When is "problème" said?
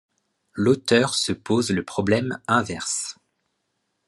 1.85-2.41